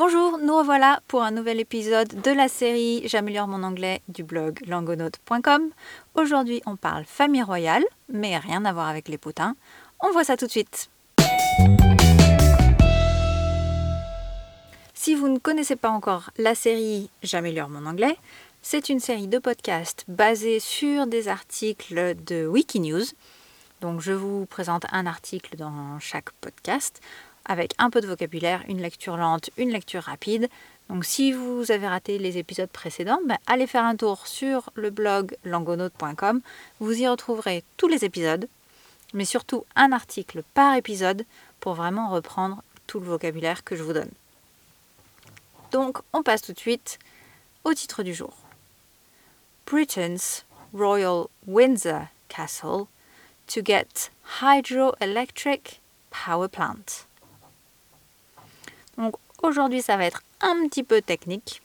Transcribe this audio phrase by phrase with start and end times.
[0.00, 4.60] Bonjour, nous revoilà pour un nouvel épisode de la série J'améliore mon anglais du blog
[4.64, 5.70] langonaute.com.
[6.14, 9.56] Aujourd'hui, on parle famille royale, mais rien à voir avec les potins.
[9.98, 10.88] On voit ça tout de suite.
[14.94, 18.16] Si vous ne connaissez pas encore la série J'améliore mon anglais,
[18.62, 23.06] c'est une série de podcasts basée sur des articles de Wikinews.
[23.80, 27.00] Donc je vous présente un article dans chaque podcast
[27.48, 30.48] avec un peu de vocabulaire, une lecture lente, une lecture rapide.
[30.88, 34.90] Donc si vous avez raté les épisodes précédents, ben, allez faire un tour sur le
[34.90, 36.40] blog langonaute.com.
[36.80, 38.48] Vous y retrouverez tous les épisodes,
[39.14, 41.24] mais surtout un article par épisode
[41.60, 44.10] pour vraiment reprendre tout le vocabulaire que je vous donne.
[45.72, 46.98] Donc on passe tout de suite
[47.64, 48.34] au titre du jour.
[49.66, 52.86] Britain's Royal Windsor Castle
[53.46, 57.07] to get hydroelectric power plant.
[58.98, 61.62] Donc aujourd'hui, ça va être un petit peu technique.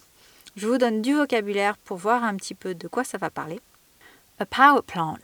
[0.55, 3.59] Je vous donne du vocabulaire pour voir un petit peu de quoi ça va parler.
[4.39, 5.17] A power plant,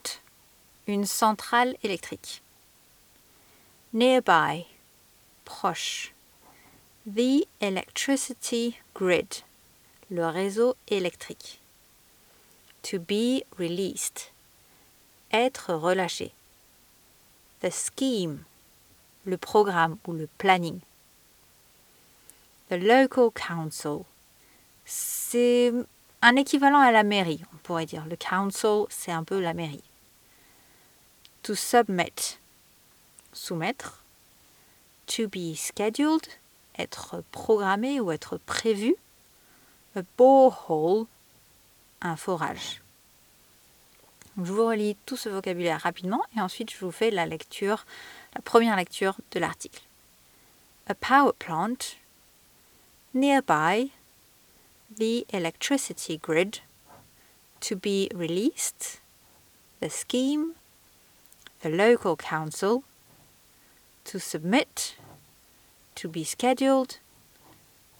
[0.88, 2.42] une centrale électrique.
[3.94, 4.66] Nearby,
[5.46, 6.14] proche.
[7.06, 9.44] The electricity grid,
[10.10, 11.60] le réseau électrique.
[12.84, 14.32] To be released,
[15.32, 16.32] être relâché.
[17.62, 18.44] The scheme,
[19.26, 20.80] le programme ou le planning.
[22.70, 24.06] The local council.
[24.86, 25.74] C'est
[26.22, 28.06] un équivalent à la mairie, on pourrait dire.
[28.06, 29.84] Le council, c'est un peu la mairie.
[31.44, 32.38] To submit,
[33.34, 34.04] soumettre.
[35.08, 36.28] To be scheduled,
[36.78, 38.96] être programmé ou être prévu.
[39.96, 41.08] A borehole,
[42.02, 42.82] un forage.
[44.38, 47.86] je vous relis tout ce vocabulaire rapidement et ensuite je vous fais la lecture,
[48.36, 49.82] la première lecture de l'article.
[50.88, 51.76] A power plant
[53.14, 53.90] nearby
[54.96, 56.60] the electricity grid
[57.62, 59.00] to be released,
[59.80, 60.56] the scheme,
[61.62, 62.84] the local council,
[64.06, 64.96] to submit,
[65.96, 66.98] to be scheduled,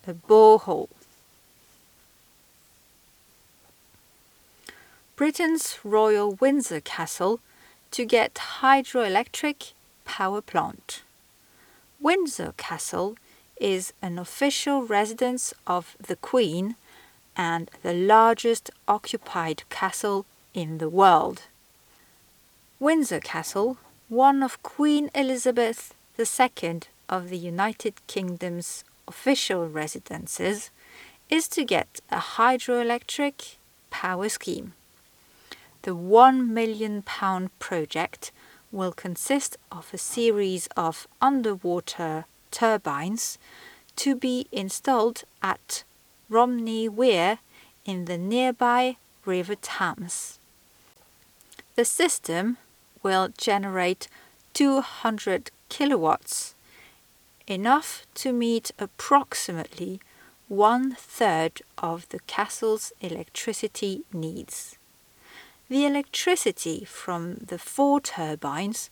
[0.10, 0.90] a borehole.
[5.16, 7.40] Britain's Royal Windsor Castle
[7.92, 9.74] to get hydroelectric
[10.06, 11.04] power plant.
[12.00, 13.18] Windsor Castle
[13.60, 16.76] is an official residence of the Queen
[17.36, 21.44] and the largest occupied castle in the world.
[22.80, 23.78] Windsor Castle,
[24.08, 30.72] one of Queen Elizabeth II of the United Kingdom's official residences,
[31.30, 33.56] is to get a hydroelectric
[33.90, 34.74] power scheme.
[35.84, 37.04] The £1 million
[37.60, 38.32] project
[38.72, 43.38] will consist of a series of underwater turbines
[43.96, 45.84] to be installed at
[46.30, 47.40] Romney Weir
[47.86, 50.40] in the nearby River Thames.
[51.76, 52.58] The system
[53.04, 54.08] will generate
[54.54, 56.56] 200 kilowatts,
[57.48, 60.00] enough to meet approximately
[60.48, 64.78] one third of the castle's electricity needs.
[65.70, 68.90] The electricity from the four turbines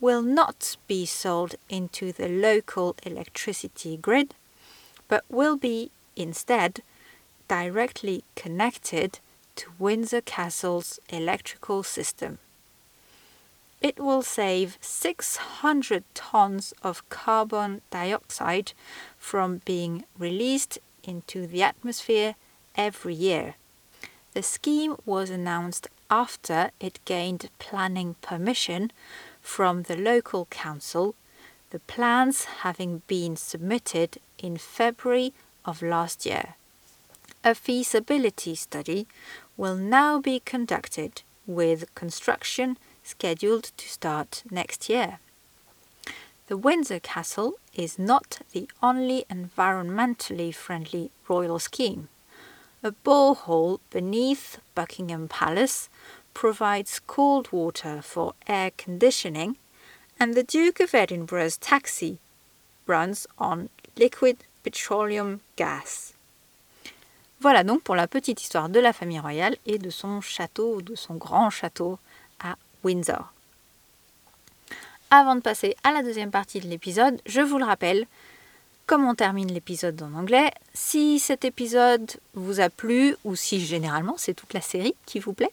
[0.00, 4.34] will not be sold into the local electricity grid,
[5.08, 6.82] but will be instead
[7.48, 9.18] directly connected
[9.54, 12.38] to Windsor Castle's electrical system.
[13.80, 18.72] It will save 600 tons of carbon dioxide
[19.18, 22.34] from being released into the atmosphere
[22.74, 23.54] every year.
[24.32, 28.92] The scheme was announced after it gained planning permission
[29.46, 31.14] from the local council,
[31.70, 35.32] the plans having been submitted in February
[35.64, 36.56] of last year.
[37.44, 39.06] A feasibility study
[39.56, 45.20] will now be conducted with construction scheduled to start next year.
[46.48, 52.08] The Windsor Castle is not the only environmentally friendly royal scheme.
[52.82, 55.88] A borehole beneath Buckingham Palace
[56.36, 59.56] provides cold water for air conditioning,
[60.20, 62.18] and the Duke of Edinburgh's taxi
[62.86, 66.12] runs on liquid petroleum gas.
[67.40, 70.94] Voilà donc pour la petite histoire de la famille royale et de son château, de
[70.94, 71.98] son grand château
[72.40, 73.32] à Windsor.
[75.10, 78.06] Avant de passer à la deuxième partie de l'épisode, je vous le rappelle,
[78.86, 84.16] comme on termine l'épisode en anglais, si cet épisode vous a plu ou si généralement
[84.18, 85.52] c'est toute la série qui vous plaît,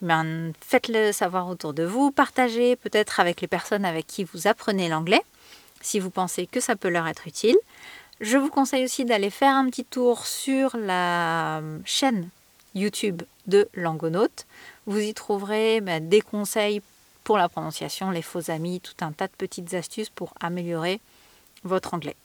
[0.00, 4.88] ben, faites-le savoir autour de vous, partagez peut-être avec les personnes avec qui vous apprenez
[4.88, 5.22] l'anglais,
[5.80, 7.56] si vous pensez que ça peut leur être utile.
[8.20, 12.28] Je vous conseille aussi d'aller faire un petit tour sur la chaîne
[12.74, 14.46] YouTube de Langonaute.
[14.86, 16.82] Vous y trouverez bah, des conseils
[17.24, 21.00] pour la prononciation, les faux amis, tout un tas de petites astuces pour améliorer
[21.64, 22.16] votre anglais.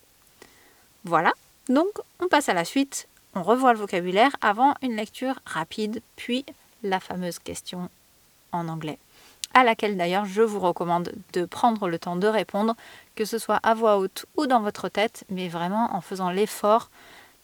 [1.04, 1.34] Voilà,
[1.68, 6.46] donc on passe à la suite, on revoit le vocabulaire avant une lecture rapide, puis
[6.84, 7.90] la fameuse question
[8.52, 9.00] en anglais,
[9.54, 12.76] à laquelle d'ailleurs je vous recommande de prendre le temps de répondre,
[13.16, 16.90] que ce soit à voix haute ou dans votre tête, mais vraiment en faisant l'effort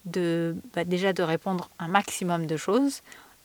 [0.05, 3.01] de bah, déjà de répondre un maximum de choses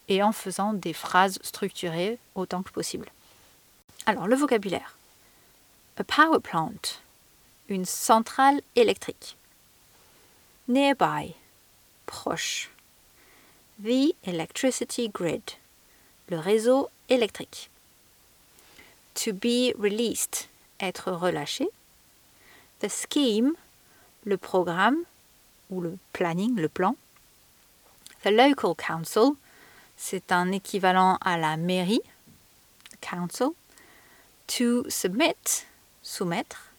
[0.07, 3.09] et en faisant des phrases structurées autant que possible.
[4.05, 4.97] Alors le vocabulaire.
[5.97, 6.73] A power plant,
[7.69, 9.37] une centrale électrique.
[10.67, 11.35] Nearby,
[12.05, 12.69] proche.
[13.83, 15.43] The electricity grid,
[16.29, 17.69] le réseau électrique.
[19.15, 20.49] To be released,
[20.79, 21.67] être relâché.
[22.79, 23.53] The scheme,
[24.25, 24.97] le programme
[25.69, 26.95] ou le planning, le plan.
[28.23, 29.35] The local council,
[29.97, 32.01] c'est un équivalent à la mairie,
[33.01, 33.49] council.
[34.47, 35.65] To submit,
[36.03, 36.71] soumettre.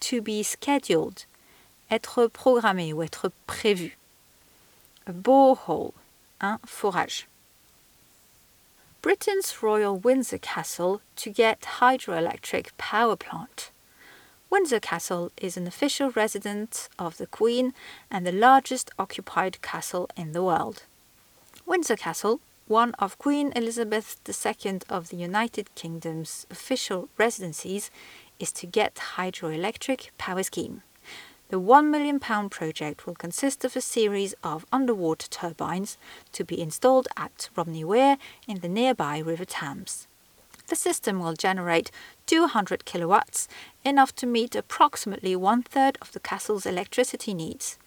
[0.00, 1.26] To be scheduled,
[1.90, 3.98] être programmé ou être prévu.
[5.06, 5.92] A borehole,
[6.40, 7.29] un forage.
[9.02, 13.70] Britain's Royal Windsor Castle to get hydroelectric power plant.
[14.50, 17.72] Windsor Castle is an official residence of the Queen
[18.10, 20.82] and the largest occupied castle in the world.
[21.64, 27.90] Windsor Castle, one of Queen Elizabeth II of the United Kingdom's official residencies,
[28.38, 30.82] is to get hydroelectric power scheme.
[31.50, 35.98] The £1 million project will consist of a series of underwater turbines
[36.30, 40.06] to be installed at Romney Weir in the nearby River Thames.
[40.68, 41.90] The system will generate
[42.26, 43.48] 200 kilowatts,
[43.84, 47.78] enough to meet approximately one third of the castle's electricity needs.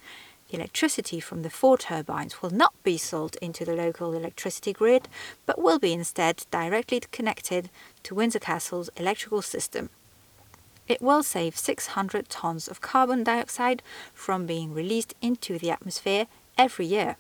[0.49, 5.07] The electricity from the four turbines will not be sold into the local electricity grid,
[5.45, 7.69] but will be instead directly connected
[8.03, 9.89] to Windsor Castle's electrical system.
[10.87, 13.81] It will save 600 tons of carbon dioxide
[14.13, 16.27] from being released into the atmosphere
[16.57, 17.17] every year.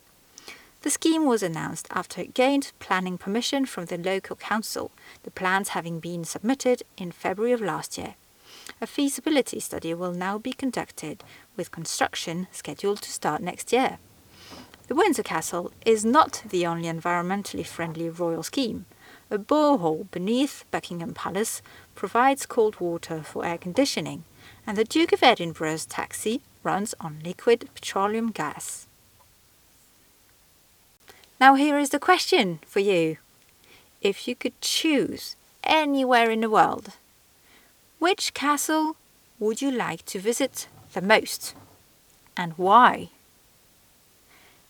[0.81, 4.91] The scheme was announced after it gained planning permission from the local council,
[5.23, 8.15] the plans having been submitted in February of last year.
[8.81, 11.23] A feasibility study will now be conducted,
[11.55, 13.97] with construction scheduled to start next year.
[14.87, 18.85] The Windsor Castle is not the only environmentally friendly royal scheme.
[19.31, 21.61] A borehole beneath Buckingham Palace
[21.95, 24.23] provides cold water for air conditioning,
[24.67, 28.87] and the Duke of Edinburgh's taxi runs on liquid petroleum gas.
[31.39, 33.17] Now, here is the question for you.
[34.01, 36.93] If you could choose anywhere in the world,
[37.99, 38.97] which castle
[39.39, 41.55] would you like to visit the most
[42.37, 43.09] and why?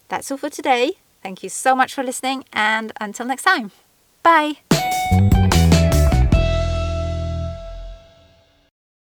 [0.08, 0.94] That's all for today.
[1.22, 3.72] Thank you so much for listening, and until next time,
[4.24, 4.63] bye.